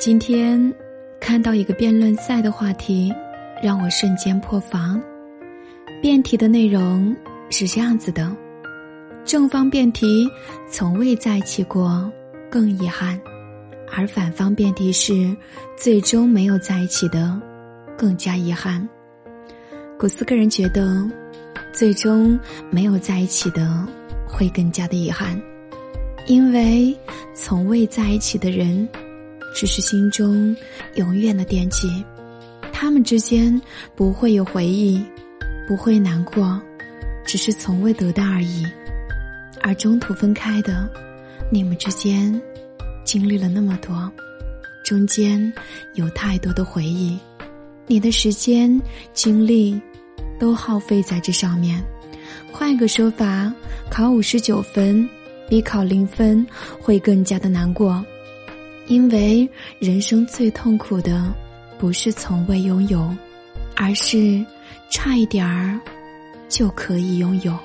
[0.00, 0.74] 今天
[1.20, 3.12] 看到一个辩论赛的话题，
[3.62, 4.98] 让我瞬间破防。
[6.00, 7.14] 辩题的内容
[7.50, 8.34] 是这样子的：
[9.26, 10.26] 正方辩题
[10.70, 12.10] 从未在一起过，
[12.50, 13.14] 更遗憾；
[13.94, 15.36] 而反方辩题是
[15.76, 17.38] 最终没有在一起的，
[17.94, 18.88] 更加遗憾。
[19.98, 21.06] 古斯个人觉得，
[21.74, 23.86] 最终没有在一起的
[24.26, 25.38] 会更加的遗憾，
[26.26, 26.96] 因为
[27.34, 28.88] 从未在一起的人。
[29.54, 30.56] 只是心中
[30.94, 32.04] 永远的惦记，
[32.72, 33.60] 他们之间
[33.94, 35.04] 不会有回忆，
[35.68, 36.60] 不会难过，
[37.26, 38.64] 只是从未得到而已。
[39.62, 40.88] 而中途分开的，
[41.50, 42.40] 你们之间
[43.04, 44.10] 经历了那么多，
[44.84, 45.52] 中间
[45.94, 47.18] 有太多的回忆，
[47.86, 48.80] 你的时间
[49.12, 49.78] 精力
[50.38, 51.84] 都耗费在这上面。
[52.50, 53.52] 换一个说法，
[53.90, 55.06] 考五十九分
[55.48, 56.46] 比考零分
[56.80, 58.04] 会更加的难过。
[58.90, 61.32] 因为人生最痛苦的，
[61.78, 63.08] 不是从未拥有，
[63.76, 64.44] 而是
[64.90, 65.78] 差一点儿
[66.48, 67.56] 就可以拥有。